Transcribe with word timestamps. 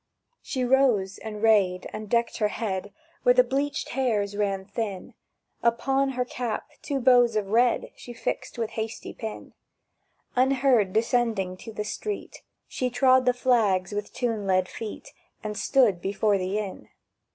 She 0.41 0.65
rose, 0.65 1.19
and 1.19 1.43
rayed, 1.43 1.85
and 1.93 2.09
decked 2.09 2.37
her 2.37 2.47
head 2.47 2.91
Where 3.21 3.35
the 3.35 3.43
bleached 3.43 3.89
hairs 3.89 4.35
ran 4.35 4.65
thin; 4.65 5.13
Upon 5.61 6.13
her 6.17 6.25
cap 6.25 6.63
two 6.81 6.99
bows 6.99 7.35
of 7.35 7.49
red 7.51 7.91
She 7.95 8.11
fixed 8.11 8.57
with 8.57 8.71
hasty 8.71 9.13
pin; 9.13 9.53
Unheard 10.35 10.91
descending 10.91 11.55
to 11.57 11.71
the 11.71 11.83
street, 11.85 12.41
She 12.67 12.89
trod 12.89 13.27
the 13.27 13.31
flags 13.33 13.91
with 13.91 14.11
tune 14.11 14.47
led 14.47 14.67
feet, 14.67 15.13
And 15.43 15.55
stood 15.55 16.01
before 16.01 16.39
the 16.39 16.57
Inn. 16.57 16.89